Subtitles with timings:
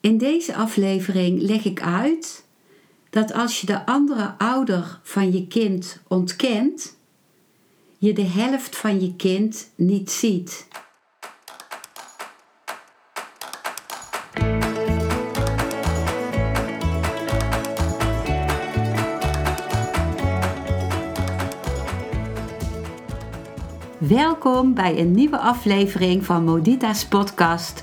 [0.00, 2.44] In deze aflevering leg ik uit
[3.10, 6.96] dat als je de andere ouder van je kind ontkent,
[7.98, 10.68] je de helft van je kind niet ziet.
[23.98, 27.82] Welkom bij een nieuwe aflevering van Modita's podcast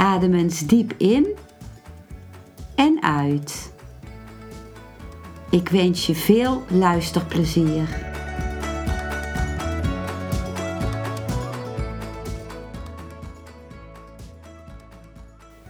[0.00, 1.26] Adem eens diep in
[2.74, 3.72] en uit.
[5.50, 7.88] Ik wens je veel luisterplezier.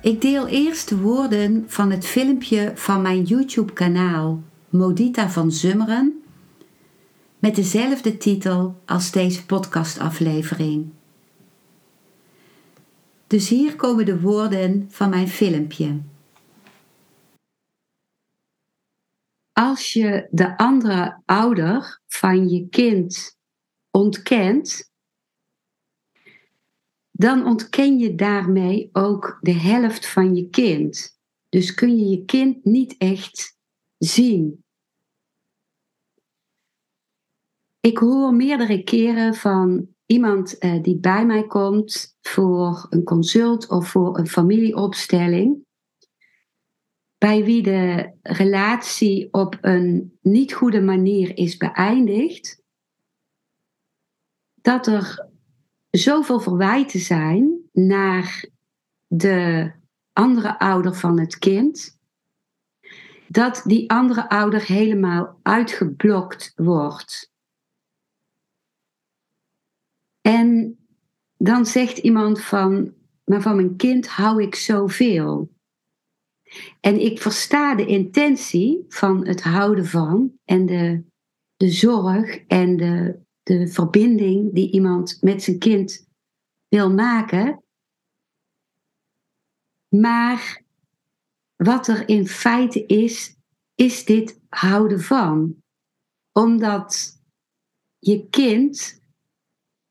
[0.02, 6.22] Ik deel eerst de woorden van het filmpje van mijn YouTube-kanaal Modita van Zummeren
[7.38, 10.99] met dezelfde titel als deze podcastaflevering.
[13.30, 16.02] Dus hier komen de woorden van mijn filmpje.
[19.52, 23.38] Als je de andere ouder van je kind
[23.90, 24.92] ontkent,
[27.10, 31.18] dan ontken je daarmee ook de helft van je kind.
[31.48, 33.58] Dus kun je je kind niet echt
[33.98, 34.64] zien.
[37.80, 43.88] Ik hoor meerdere keren van iemand uh, die bij mij komt voor een consult of
[43.88, 45.64] voor een familieopstelling,
[47.18, 52.62] bij wie de relatie op een niet goede manier is beëindigd,
[54.54, 55.28] dat er
[55.90, 58.44] zoveel verwijten zijn naar
[59.06, 59.70] de
[60.12, 61.98] andere ouder van het kind,
[63.28, 67.29] dat die andere ouder helemaal uitgeblokt wordt.
[70.20, 70.78] En
[71.36, 72.94] dan zegt iemand van,
[73.24, 75.50] maar van mijn kind hou ik zoveel.
[76.80, 81.04] En ik versta de intentie van het houden van en de,
[81.56, 86.08] de zorg en de, de verbinding die iemand met zijn kind
[86.68, 87.62] wil maken.
[89.96, 90.62] Maar
[91.56, 93.36] wat er in feite is,
[93.74, 95.62] is dit houden van.
[96.32, 97.20] Omdat
[97.98, 98.99] je kind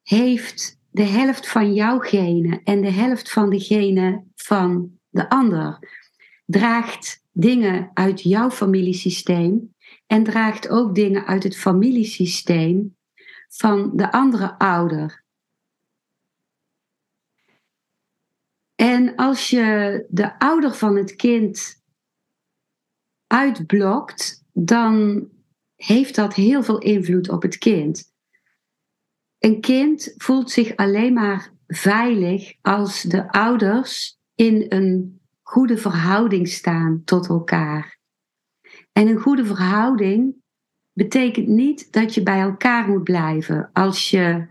[0.10, 5.80] heeft de helft van jouw genen en de helft van de genen van de ander.
[6.46, 9.76] Draagt dingen uit jouw familiesysteem
[10.08, 12.98] en draagt ook dingen uit het familiesysteem
[13.48, 15.24] van de andere ouder.
[18.76, 21.84] En als je de ouder van het kind
[23.28, 25.28] uitblokt, dan
[25.76, 28.18] heeft dat heel veel invloed op het kind.
[29.40, 37.02] Een kind voelt zich alleen maar veilig als de ouders in een goede verhouding staan
[37.04, 37.98] tot elkaar.
[38.92, 40.36] En een goede verhouding
[40.94, 44.48] betekent niet dat je bij elkaar moet blijven als je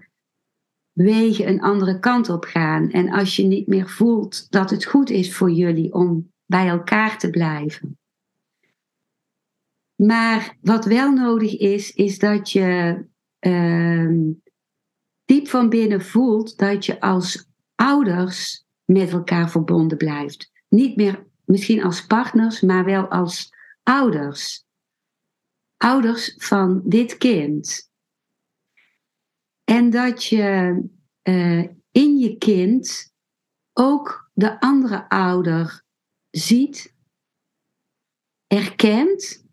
[0.93, 5.11] wegen een andere kant op gaan en als je niet meer voelt dat het goed
[5.11, 7.99] is voor jullie om bij elkaar te blijven.
[9.95, 13.05] Maar wat wel nodig is, is dat je
[13.41, 14.35] uh,
[15.29, 20.51] diep van binnen voelt dat je als ouders met elkaar verbonden blijft.
[20.69, 23.53] Niet meer misschien als partners, maar wel als
[23.83, 24.65] ouders.
[25.77, 27.91] Ouders van dit kind.
[29.65, 30.83] En dat je
[31.23, 33.15] uh, in je kind
[33.73, 35.83] ook de andere ouder
[36.31, 36.95] ziet,
[38.47, 39.45] erkent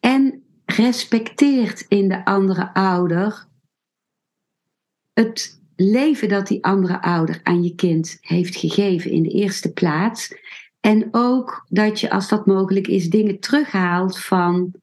[0.00, 3.48] en respecteert in de andere ouder
[5.20, 10.34] het leven dat die andere ouder aan je kind heeft gegeven in de eerste plaats.
[10.80, 14.74] En ook dat je, als dat mogelijk is, dingen terughaalt van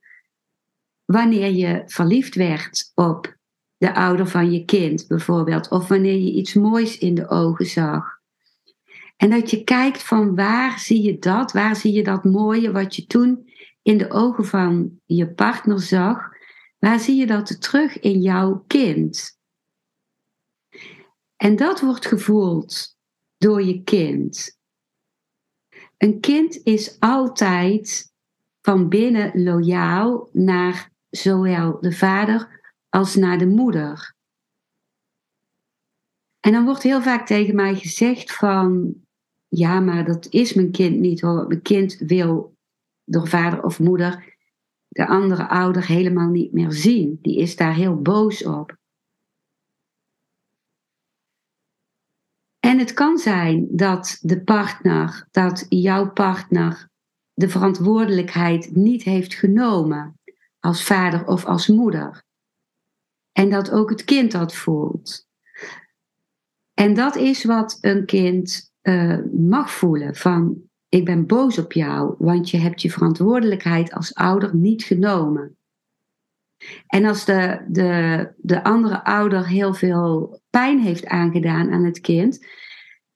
[1.06, 3.38] wanneer je verliefd werd op
[3.78, 5.70] de ouder van je kind, bijvoorbeeld.
[5.70, 8.22] Of wanneer je iets moois in de ogen zag.
[9.18, 11.52] En dat je kijkt van waar zie je dat?
[11.52, 13.50] Waar zie je dat mooie wat je toen
[13.82, 16.30] in de ogen van je partner zag?
[16.80, 19.42] Waar zie je dat terug in jouw kind?
[21.44, 22.98] En dat wordt gevoeld
[23.38, 24.58] door je kind.
[25.98, 28.14] Een kind is altijd
[28.62, 34.16] van binnen loyaal naar zowel de vader als naar de moeder.
[36.40, 38.96] En dan wordt heel vaak tegen mij gezegd van,
[39.48, 41.48] ja, maar dat is mijn kind niet hoor.
[41.48, 42.56] Mijn kind wil
[43.04, 44.38] door vader of moeder
[44.88, 47.20] de andere ouder helemaal niet meer zien.
[47.22, 48.82] Die is daar heel boos op.
[52.66, 56.90] En het kan zijn dat de partner, dat jouw partner
[57.34, 60.20] de verantwoordelijkheid niet heeft genomen
[60.60, 62.24] als vader of als moeder.
[63.32, 65.28] En dat ook het kind dat voelt.
[66.74, 72.16] En dat is wat een kind uh, mag voelen van ik ben boos op jou,
[72.18, 75.58] want je hebt je verantwoordelijkheid als ouder niet genomen.
[76.88, 82.46] En als de, de, de andere ouder heel veel pijn heeft aangedaan aan het kind,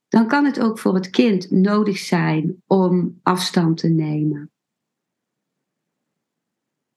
[0.07, 4.51] dan kan het ook voor het kind nodig zijn om afstand te nemen.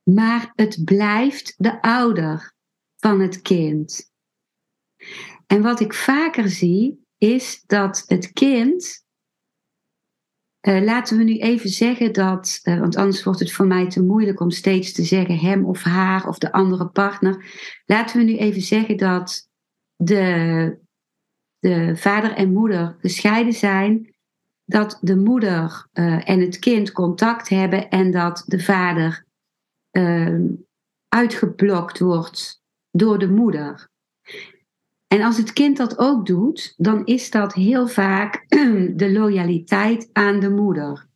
[0.03, 2.55] Maar het blijft de ouder
[2.97, 4.11] van het kind.
[5.47, 9.05] En wat ik vaker zie, is dat het kind.
[10.69, 14.03] Uh, laten we nu even zeggen dat, uh, want anders wordt het voor mij te
[14.03, 17.45] moeilijk om steeds te zeggen hem of haar of de andere partner.
[17.85, 19.49] Laten we nu even zeggen dat
[19.97, 20.79] de,
[21.59, 24.15] de vader en moeder gescheiden zijn,
[24.65, 29.29] dat de moeder uh, en het kind contact hebben en dat de vader
[31.09, 33.90] uitgeblokt wordt door de moeder.
[35.12, 38.45] En als het kind dat ook doet, dan is dat heel vaak
[39.03, 41.07] de loyaliteit aan de moeder.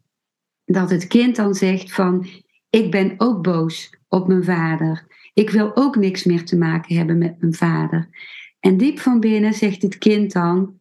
[0.64, 2.26] Dat het kind dan zegt van,
[2.70, 5.06] ik ben ook boos op mijn vader.
[5.34, 8.08] Ik wil ook niks meer te maken hebben met mijn vader.
[8.60, 10.78] En diep van binnen zegt het kind dan,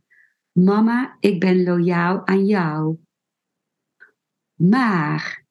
[0.51, 2.97] mama, ik ben loyaal aan jou.
[4.55, 5.45] Maar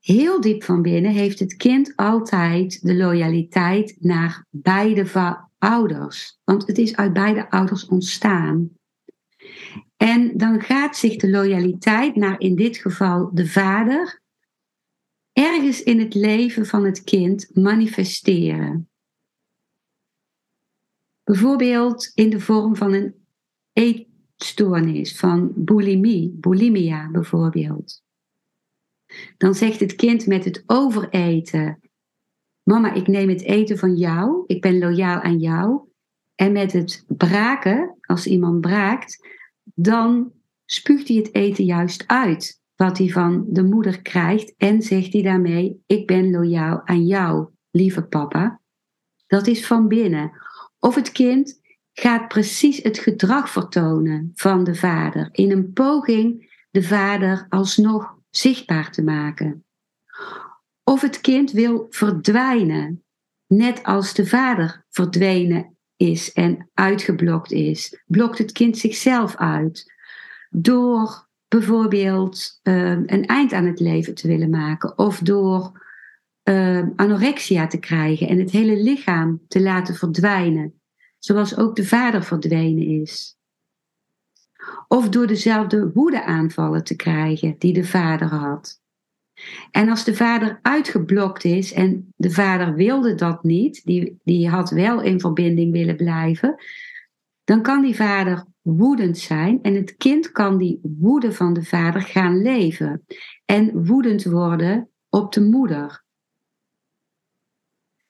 [0.00, 5.06] heel diep van binnen heeft het kind altijd de loyaliteit naar beide
[5.58, 6.38] ouders.
[6.44, 8.70] Want het is uit beide ouders ontstaan.
[9.96, 14.22] En dan gaat zich de loyaliteit naar in dit geval de vader
[15.32, 18.88] ergens in het leven van het kind manifesteren.
[21.24, 23.26] Bijvoorbeeld in de vorm van een
[23.72, 28.04] eetstoornis, van bulimie, bulimia bijvoorbeeld.
[29.36, 31.80] Dan zegt het kind met het overeten
[32.68, 34.44] Mama, ik neem het eten van jou.
[34.46, 35.80] Ik ben loyaal aan jou.
[36.34, 39.28] En met het braken, als iemand braakt,
[39.74, 40.32] dan
[40.64, 42.60] spuugt hij het eten juist uit.
[42.76, 44.54] Wat hij van de moeder krijgt.
[44.56, 48.60] En zegt hij daarmee: Ik ben loyaal aan jou, lieve papa.
[49.26, 50.32] Dat is van binnen.
[50.78, 51.60] Of het kind
[51.92, 55.28] gaat precies het gedrag vertonen van de vader.
[55.32, 59.64] In een poging de vader alsnog zichtbaar te maken.
[60.90, 63.04] Of het kind wil verdwijnen,
[63.46, 68.02] net als de vader verdwenen is en uitgeblokt is.
[68.06, 69.92] Blokt het kind zichzelf uit
[70.50, 75.84] door bijvoorbeeld uh, een eind aan het leven te willen maken of door
[76.44, 80.80] uh, anorexia te krijgen en het hele lichaam te laten verdwijnen,
[81.18, 83.38] zoals ook de vader verdwenen is.
[84.88, 88.84] Of door dezelfde woedeaanvallen te krijgen die de vader had.
[89.70, 94.70] En als de vader uitgeblokt is en de vader wilde dat niet, die, die had
[94.70, 96.54] wel in verbinding willen blijven,
[97.44, 102.02] dan kan die vader woedend zijn en het kind kan die woede van de vader
[102.02, 103.04] gaan leven
[103.44, 106.04] en woedend worden op de moeder.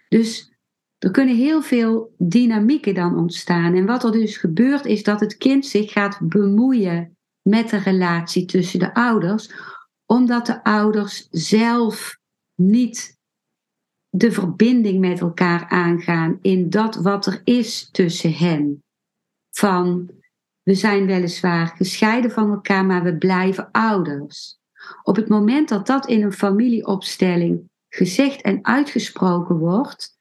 [0.08, 0.56] Dus
[0.98, 3.74] er kunnen heel veel dynamieken dan ontstaan.
[3.74, 8.44] En wat er dus gebeurt is dat het kind zich gaat bemoeien met de relatie
[8.44, 9.50] tussen de ouders,
[10.06, 12.18] omdat de ouders zelf
[12.54, 13.16] niet
[14.08, 18.84] de verbinding met elkaar aangaan in dat wat er is tussen hen.
[19.50, 20.10] Van
[20.62, 24.58] we zijn weliswaar gescheiden van elkaar, maar we blijven ouders.
[25.02, 30.16] Op het moment dat dat in een familieopstelling gezegd en uitgesproken wordt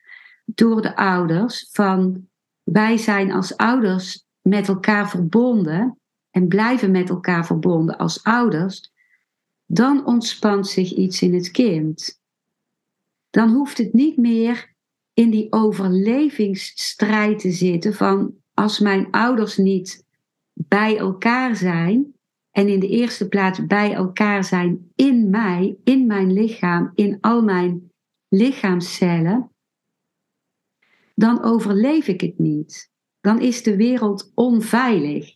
[0.46, 2.28] door de ouders, van
[2.64, 6.00] wij zijn als ouders met elkaar verbonden
[6.32, 8.92] en blijven met elkaar verbonden als ouders,
[9.66, 12.22] dan ontspant zich iets in het kind.
[13.30, 14.74] Dan hoeft het niet meer
[15.14, 20.06] in die overlevingsstrijd te zitten van als mijn ouders niet
[20.54, 22.14] bij elkaar zijn
[22.52, 27.44] en in de eerste plaats bij elkaar zijn in mij, in mijn lichaam, in al
[27.44, 27.92] mijn
[28.28, 29.52] lichaamscellen,
[31.16, 32.92] dan overleef ik het niet.
[33.22, 35.35] Dan is de wereld onveilig.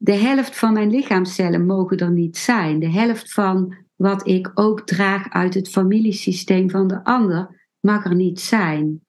[0.00, 2.78] De helft van mijn lichaamcellen mogen er niet zijn.
[2.78, 8.14] De helft van wat ik ook draag uit het familiesysteem van de ander mag er
[8.14, 9.02] niet zijn.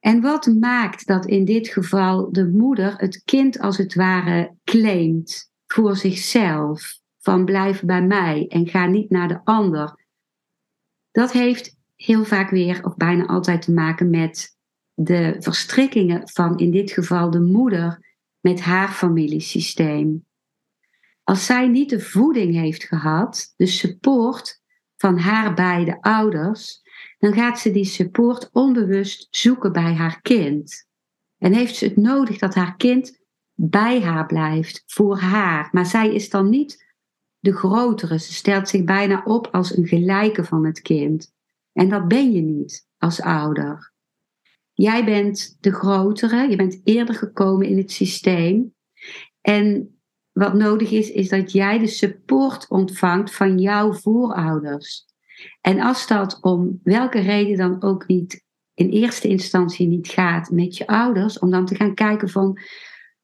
[0.00, 5.52] En wat maakt dat in dit geval de moeder het kind als het ware claimt
[5.66, 6.98] voor zichzelf?
[7.18, 9.98] Van blijf bij mij en ga niet naar de ander.
[11.10, 14.58] Dat heeft heel vaak weer, of bijna altijd, te maken met
[15.04, 20.26] de verstrikkingen van in dit geval de moeder met haar familiesysteem.
[21.24, 24.60] Als zij niet de voeding heeft gehad, de support
[24.96, 26.82] van haar beide ouders,
[27.18, 30.88] dan gaat ze die support onbewust zoeken bij haar kind.
[31.38, 33.20] En heeft ze het nodig dat haar kind
[33.54, 35.68] bij haar blijft, voor haar.
[35.72, 36.94] Maar zij is dan niet
[37.38, 38.18] de grotere.
[38.18, 41.32] Ze stelt zich bijna op als een gelijke van het kind.
[41.72, 43.92] En dat ben je niet als ouder.
[44.80, 48.74] Jij bent de grotere, je bent eerder gekomen in het systeem.
[49.40, 49.98] En
[50.32, 55.04] wat nodig is, is dat jij de support ontvangt van jouw voorouders.
[55.60, 58.44] En als dat om welke reden dan ook niet
[58.74, 62.58] in eerste instantie niet gaat met je ouders, om dan te gaan kijken van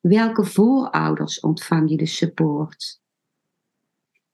[0.01, 3.01] welke voorouders ontvang je de support.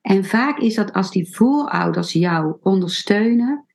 [0.00, 3.67] En vaak is dat als die voorouders jou ondersteunen,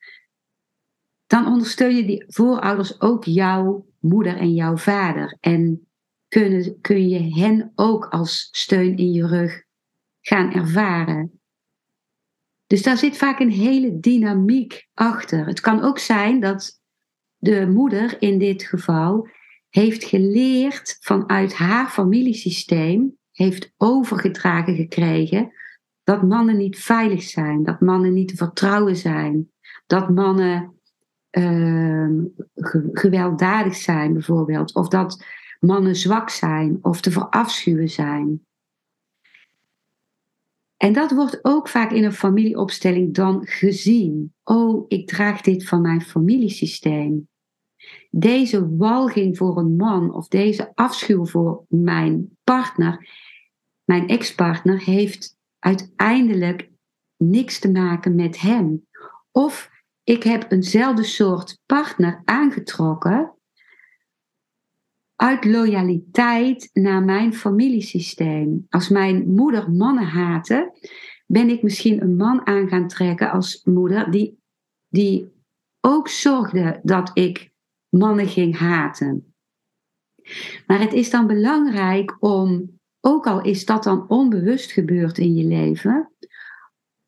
[1.27, 5.37] dan ondersteunen die voorouders ook jouw moeder en jouw vader.
[5.39, 5.87] En
[6.27, 9.63] kun, kun je hen ook als steun in je rug
[10.21, 11.39] gaan ervaren.
[12.67, 15.45] Dus daar zit vaak een hele dynamiek achter.
[15.45, 16.81] Het kan ook zijn dat
[17.37, 19.27] de moeder in dit geval
[19.69, 25.51] heeft geleerd vanuit haar familiesysteem, heeft overgedragen gekregen
[26.03, 29.51] dat mannen niet veilig zijn, dat mannen niet te vertrouwen zijn,
[29.87, 30.76] dat mannen
[31.37, 32.09] uh,
[32.91, 35.23] gewelddadig zijn bijvoorbeeld, of dat
[35.59, 38.45] mannen zwak zijn of te verafschuwen zijn.
[40.77, 44.33] En dat wordt ook vaak in een familieopstelling dan gezien.
[44.43, 47.27] Oh, ik draag dit van mijn familiesysteem.
[48.09, 53.09] Deze walging voor een man of deze afschuw voor mijn partner,
[53.83, 56.69] mijn ex-partner, heeft uiteindelijk
[57.17, 58.87] niks te maken met hem.
[59.31, 59.69] Of
[60.07, 63.33] ik heb eenzelfde soort partner aangetrokken
[65.15, 68.65] uit loyaliteit naar mijn familiesysteem.
[68.69, 70.77] Als mijn moeder mannen haatte,
[71.25, 74.39] ben ik misschien een man aan gaan trekken als moeder die,
[74.87, 75.31] die
[75.81, 77.51] ook zorgde dat ik
[77.89, 79.35] mannen ging haten.
[80.67, 85.43] Maar het is dan belangrijk om, ook al is dat dan onbewust gebeurd in je
[85.43, 86.11] leven,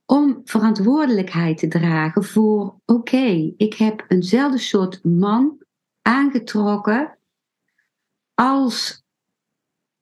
[0.10, 5.58] om verantwoordelijkheid te dragen voor: oké, ik heb eenzelfde soort man
[6.02, 7.18] aangetrokken
[8.34, 9.04] als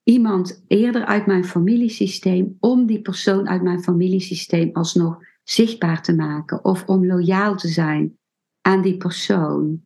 [0.04, 6.66] iemand eerder uit mijn familiesysteem, om die persoon uit mijn familiesysteem alsnog zichtbaar te maken
[6.66, 8.18] of om loyaal te zijn
[8.62, 9.86] aan die persoon.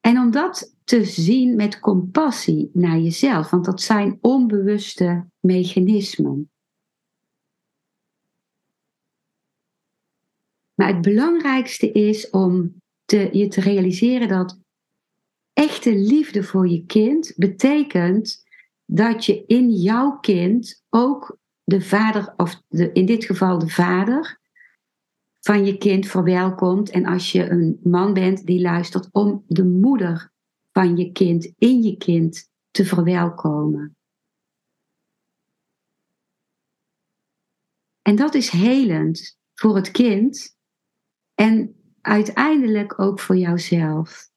[0.00, 6.50] En om dat te zien met compassie naar jezelf, want dat zijn onbewuste mechanismen.
[10.76, 14.58] Maar het belangrijkste is om te, je te realiseren dat
[15.52, 18.44] echte liefde voor je kind betekent
[18.84, 24.40] dat je in jouw kind ook de vader, of de, in dit geval de vader
[25.40, 26.90] van je kind verwelkomt.
[26.90, 30.32] En als je een man bent die luistert om de moeder
[30.72, 33.96] van je kind in je kind te verwelkomen.
[38.02, 40.55] En dat is helend voor het kind
[41.36, 44.30] en uiteindelijk ook voor jouzelf.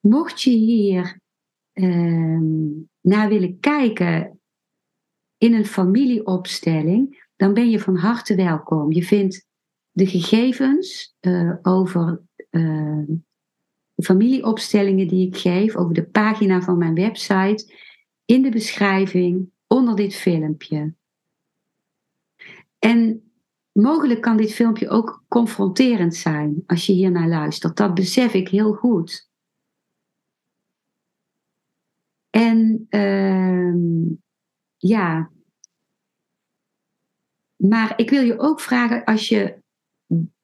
[0.00, 1.20] Mocht je hier
[1.72, 2.68] ehm,
[3.00, 4.40] naar willen kijken
[5.38, 8.92] in een familieopstelling, dan ben je van harte welkom.
[8.92, 9.46] Je vindt
[9.90, 13.08] de gegevens uh, over uh,
[13.96, 17.74] familieopstellingen die ik geef, over de pagina van mijn website,
[18.24, 20.94] in de beschrijving onder dit filmpje.
[22.78, 23.29] En
[23.72, 27.76] mogelijk kan dit filmpje ook confronterend zijn als je hier naar luistert.
[27.76, 29.28] Dat besef ik heel goed.
[32.30, 33.74] En uh,
[34.76, 35.30] ja,
[37.56, 39.62] maar ik wil je ook vragen, als je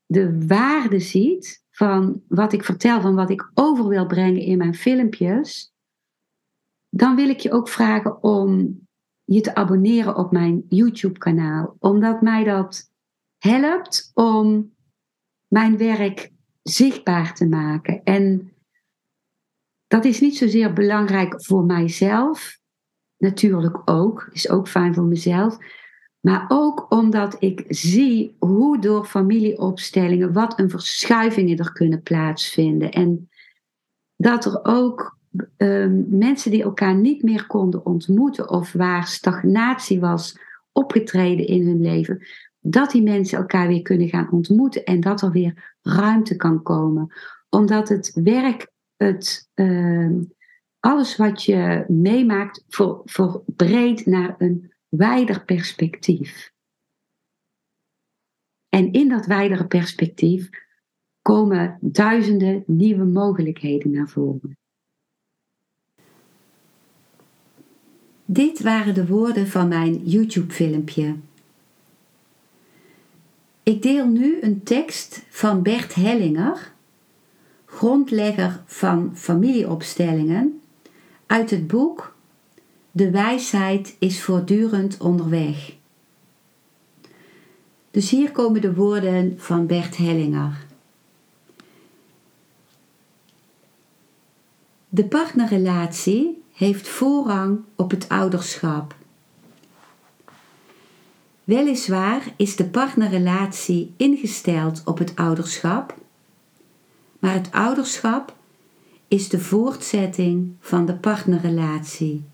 [0.06, 4.74] de waarde ziet van wat ik vertel, van wat ik over wil brengen in mijn
[4.74, 5.72] filmpjes,
[6.88, 8.80] dan wil ik je ook vragen om
[9.24, 12.90] je te abonneren op mijn YouTube-kanaal, omdat mij dat
[13.38, 14.74] helpt om
[15.46, 18.50] mijn werk zichtbaar te maken en
[19.86, 22.58] dat is niet zozeer belangrijk voor mijzelf,
[23.18, 25.58] natuurlijk ook, is ook fijn voor mezelf,
[26.20, 32.90] maar ook omdat ik zie hoe door familieopstellingen, wat een verschuivingen er kunnen plaatsvinden.
[32.90, 33.30] En
[34.16, 35.18] dat er ook
[35.56, 40.38] ehm, mensen die elkaar niet meer konden ontmoeten of waar stagnatie was
[40.72, 42.26] opgetreden in hun leven,
[42.70, 47.14] dat die mensen elkaar weer kunnen gaan ontmoeten en dat er weer ruimte kan komen.
[47.48, 50.22] Omdat het werk, het, ehm,
[50.80, 52.64] alles wat je meemaakt,
[53.04, 56.52] verbreedt naar een wijder perspectief.
[58.68, 60.48] En in dat wijdere perspectief
[61.22, 64.58] komen duizenden nieuwe mogelijkheden naar voren.
[68.24, 71.16] Dit waren de woorden van mijn YouTube-filmpje.
[73.66, 76.72] Ik deel nu een tekst van Bert Hellinger,
[77.64, 80.60] grondlegger van familieopstellingen,
[81.26, 82.16] uit het boek
[82.90, 85.76] De wijsheid is voortdurend onderweg.
[87.90, 90.66] Dus hier komen de woorden van Bert Hellinger.
[94.88, 98.95] De partnerrelatie heeft voorrang op het ouderschap.
[101.46, 105.96] Weliswaar is de partnerrelatie ingesteld op het ouderschap,
[107.18, 108.36] maar het ouderschap
[109.08, 112.24] is de voortzetting van de partnerrelatie.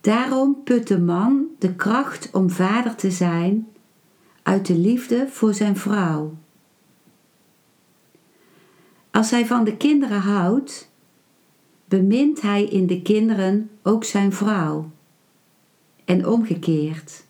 [0.00, 3.68] Daarom put de man de kracht om vader te zijn
[4.42, 6.36] uit de liefde voor zijn vrouw.
[9.10, 10.90] Als hij van de kinderen houdt,
[11.84, 14.90] bemint hij in de kinderen ook zijn vrouw
[16.08, 17.24] en omgekeerd.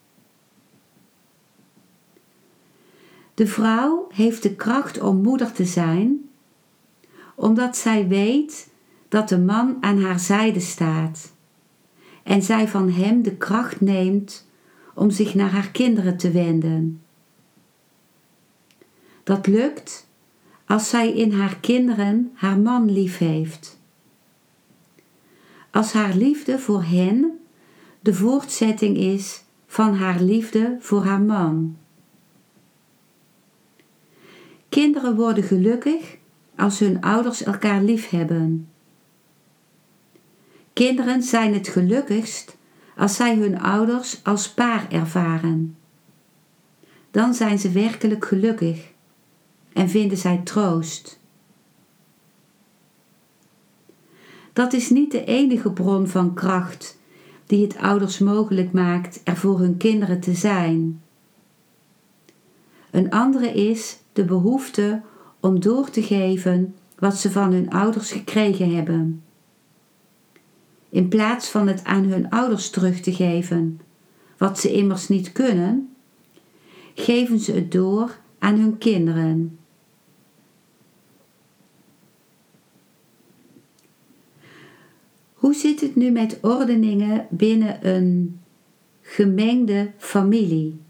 [3.35, 6.29] De vrouw heeft de kracht om moeder te zijn,
[7.35, 8.71] omdat zij weet
[9.09, 11.33] dat de man aan haar zijde staat
[12.23, 14.47] en zij van hem de kracht neemt
[14.95, 17.03] om zich naar haar kinderen te wenden.
[19.23, 20.07] Dat lukt
[20.67, 23.79] als zij in haar kinderen haar man lief heeft.
[25.71, 27.39] Als haar liefde voor hen
[28.01, 31.77] de voortzetting is van haar liefde voor haar man.
[34.69, 36.17] Kinderen worden gelukkig
[36.57, 38.69] als hun ouders elkaar lief hebben.
[40.73, 42.57] Kinderen zijn het gelukkigst
[42.97, 45.77] als zij hun ouders als paar ervaren.
[47.11, 48.93] Dan zijn ze werkelijk gelukkig
[49.73, 51.21] en vinden zij troost.
[54.53, 56.98] Dat is niet de enige bron van kracht
[57.49, 61.03] die het ouders mogelijk maakt er voor hun kinderen te zijn.
[62.91, 65.01] Een andere is de behoefte
[65.41, 69.23] om door te geven wat ze van hun ouders gekregen hebben.
[70.89, 73.81] In plaats van het aan hun ouders terug te geven,
[74.37, 75.95] wat ze immers niet kunnen,
[76.95, 79.58] geven ze het door aan hun kinderen.
[85.39, 88.41] Hoe zit het nu met ordeningen binnen een
[89.01, 90.81] gemengde familie?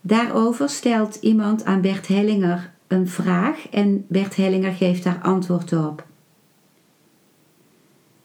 [0.00, 6.06] Daarover stelt iemand aan Bert Hellinger een vraag en Bert Hellinger geeft daar antwoord op.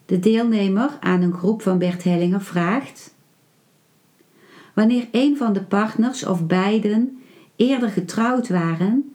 [0.06, 3.16] De deelnemer aan een groep van Bert Hellinger vraagt:
[4.74, 7.22] Wanneer een van de partners of beiden
[7.56, 9.11] eerder getrouwd waren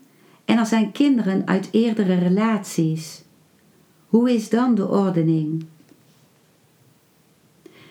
[0.46, 3.24] en er zijn kinderen uit eerdere relaties,
[4.06, 5.64] hoe is dan de ordening?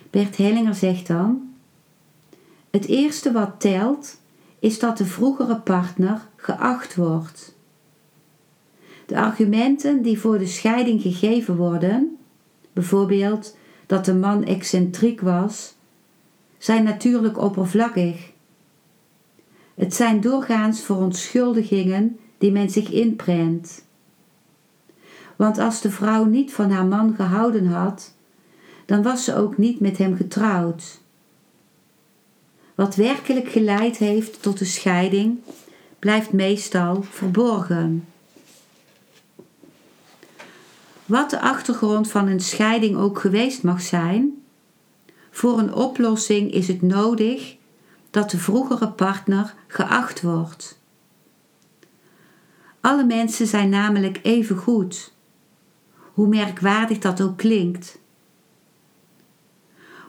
[0.10, 1.54] Bert Hellinger zegt dan:
[2.70, 4.20] Het eerste wat telt
[4.60, 7.56] is dat de vroegere partner geacht wordt.
[9.06, 12.18] De argumenten die voor de scheiding gegeven worden,
[12.74, 15.76] bijvoorbeeld dat de man excentriek was,
[16.58, 18.32] zijn natuurlijk oppervlakkig.
[19.74, 23.84] Het zijn doorgaans verontschuldigingen die men zich inprent.
[25.36, 28.14] Want als de vrouw niet van haar man gehouden had,
[28.86, 31.02] dan was ze ook niet met hem getrouwd.
[32.76, 35.40] Wat werkelijk geleid heeft tot de scheiding,
[36.00, 38.08] blijft meestal verborgen.
[41.06, 44.44] Wat de achtergrond van een scheiding ook geweest mag zijn,
[45.32, 47.56] voor een oplossing is het nodig
[48.10, 50.84] dat de vroegere partner geacht wordt.
[52.86, 55.14] Alle mensen zijn namelijk even goed,
[56.14, 58.00] hoe merkwaardig dat ook klinkt.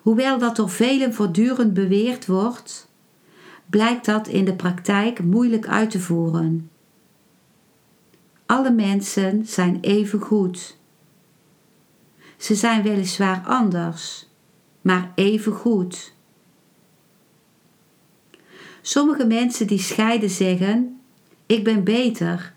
[0.02, 2.88] Hoewel dat door velen voortdurend beweerd wordt,
[3.66, 6.70] blijkt dat in de praktijk moeilijk uit te voeren.
[8.46, 10.78] Alle mensen zijn even goed.
[12.36, 14.28] Ze zijn weliswaar anders,
[14.80, 16.14] maar even goed.
[18.82, 21.00] Sommige mensen die scheiden zeggen:
[21.46, 22.54] Ik ben beter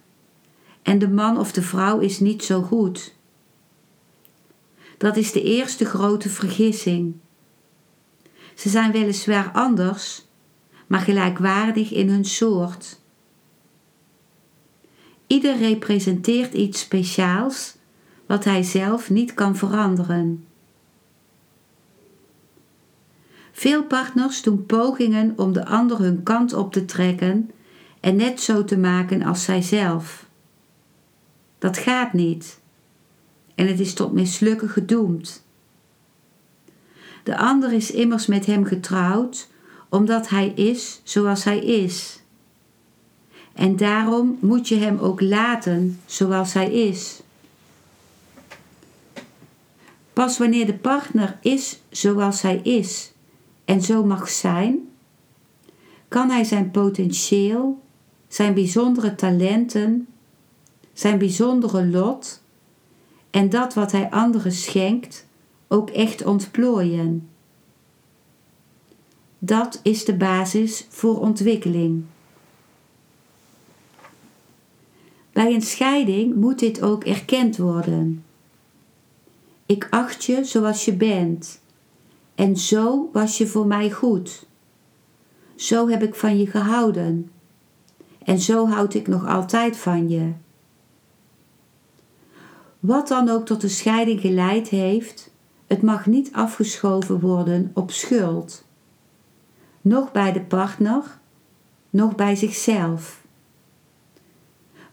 [0.82, 3.15] en de man of de vrouw is niet zo goed.
[4.98, 7.15] Dat is de eerste grote vergissing.
[8.56, 10.26] Ze zijn weliswaar anders,
[10.88, 13.00] maar gelijkwaardig in hun soort.
[15.28, 17.76] Ieder representeert iets speciaals
[18.26, 20.46] wat hij zelf niet kan veranderen.
[23.52, 27.52] Veel partners doen pogingen om de ander hun kant op te trekken
[28.00, 30.29] en net zo te maken als zijzelf.
[31.60, 32.60] Dat gaat niet
[33.56, 35.43] en het is tot mislukken gedoemd.
[37.24, 39.48] De ander is immers met hem getrouwd
[39.89, 42.24] omdat hij is zoals hij is.
[43.54, 47.22] En daarom moet je hem ook laten zoals hij is.
[50.13, 53.12] Pas wanneer de partner is zoals hij is
[53.65, 54.89] en zo mag zijn,
[56.08, 57.82] kan hij zijn potentieel,
[58.28, 60.08] zijn bijzondere talenten,
[61.00, 62.42] zijn bijzondere lot
[63.30, 65.26] en dat wat hij anderen schenkt
[65.68, 67.30] ook echt ontplooien.
[69.38, 72.04] Dat is de basis voor ontwikkeling.
[75.32, 78.24] Bij een scheiding moet dit ook erkend worden.
[79.66, 81.62] Ik acht je zoals je bent.
[82.36, 84.46] En zo was je voor mij goed.
[85.56, 87.32] Zo heb ik van je gehouden.
[88.24, 90.32] En zo houd ik nog altijd van je.
[92.80, 95.32] Wat dan ook tot de scheiding geleid heeft,
[95.68, 98.65] het mag niet afgeschoven worden op schuld.
[99.82, 101.20] Nog bij de partner,
[101.89, 103.26] nog bij zichzelf.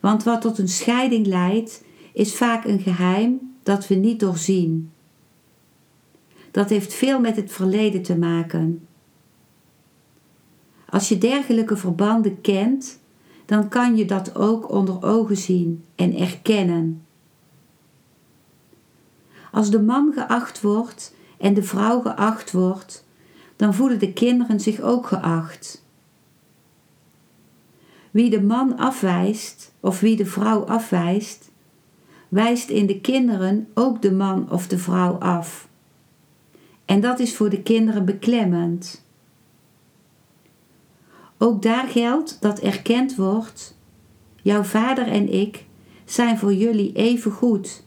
[0.00, 4.90] Want wat tot een scheiding leidt, is vaak een geheim dat we niet doorzien.
[6.50, 8.86] Dat heeft veel met het verleden te maken.
[10.88, 13.00] Als je dergelijke verbanden kent,
[13.46, 17.05] dan kan je dat ook onder ogen zien en erkennen.
[19.56, 23.04] Als de man geacht wordt en de vrouw geacht wordt,
[23.56, 25.84] dan voelen de kinderen zich ook geacht.
[28.10, 31.50] Wie de man afwijst of wie de vrouw afwijst,
[32.28, 35.68] wijst in de kinderen ook de man of de vrouw af.
[36.84, 39.04] En dat is voor de kinderen beklemmend.
[41.38, 43.78] Ook daar geldt dat erkend wordt:
[44.42, 45.64] jouw vader en ik
[46.04, 47.84] zijn voor jullie even goed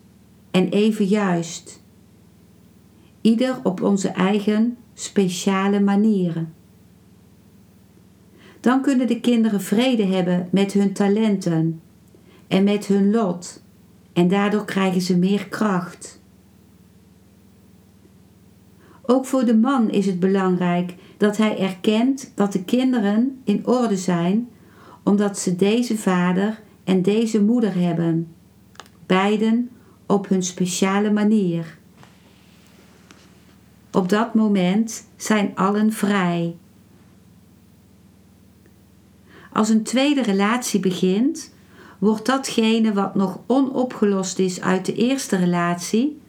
[0.51, 1.81] en even juist.
[3.21, 6.53] Ieder op onze eigen speciale manieren.
[8.59, 11.81] Dan kunnen de kinderen vrede hebben met hun talenten
[12.47, 13.63] en met hun lot
[14.13, 16.21] en daardoor krijgen ze meer kracht.
[19.01, 23.97] Ook voor de man is het belangrijk dat hij erkent dat de kinderen in orde
[23.97, 24.49] zijn
[25.03, 28.27] omdat ze deze vader en deze moeder hebben,
[29.05, 29.69] beiden
[30.09, 31.77] op hun speciale manier.
[33.91, 36.55] Op dat moment zijn allen vrij.
[39.53, 41.53] Als een tweede relatie begint,
[41.99, 46.19] wordt datgene wat nog onopgelost is uit de eerste relatie,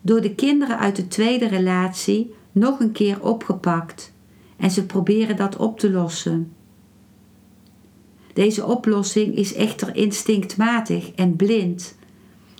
[0.00, 4.12] door de kinderen uit de tweede relatie nog een keer opgepakt
[4.56, 6.52] en ze proberen dat op te lossen.
[8.32, 11.98] Deze oplossing is echter instinctmatig en blind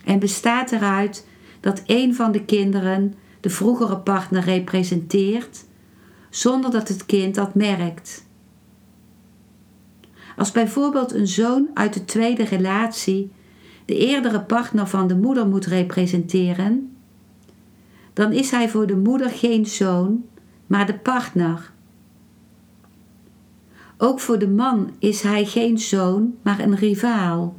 [0.04, 1.26] en bestaat eruit
[1.60, 5.64] dat een van de kinderen de vroegere partner representeert
[6.30, 8.24] zonder dat het kind dat merkt.
[10.36, 13.32] Als bijvoorbeeld een zoon uit de tweede relatie
[13.84, 16.96] de eerdere partner van de moeder moet representeren,
[18.12, 20.24] dan is hij voor de moeder geen zoon,
[20.66, 21.72] maar de partner.
[23.96, 27.56] Ook voor de man is hij geen zoon, maar een rivaal.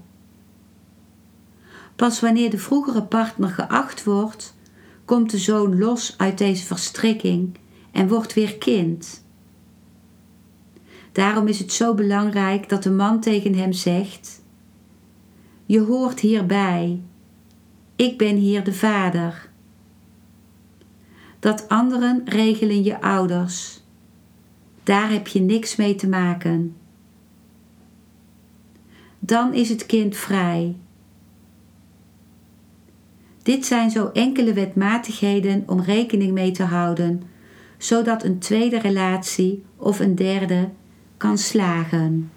[2.02, 4.56] Pas wanneer de vroegere partner geacht wordt,
[5.06, 7.58] komt de zoon los uit deze verstrikking
[7.92, 9.26] en wordt weer kind.
[11.12, 14.42] Daarom is het zo belangrijk dat de man tegen hem zegt:
[15.66, 17.02] Je hoort hierbij.
[17.96, 19.50] Ik ben hier de vader.
[21.40, 23.82] Dat anderen regelen je ouders.
[24.84, 26.76] Daar heb je niks mee te maken.
[29.20, 30.76] Dan is het kind vrij.
[33.44, 37.24] Dit zijn zo enkele wetmatigheden om rekening mee te houden,
[37.78, 40.70] zodat een tweede relatie of een derde
[41.18, 42.32] kan slagen.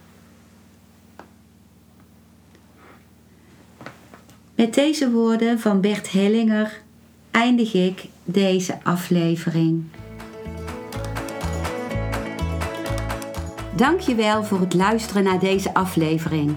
[4.54, 6.82] Met deze woorden van Bert Hellinger
[7.30, 9.84] eindig ik deze aflevering.
[13.76, 16.56] Dankjewel voor het luisteren naar deze aflevering.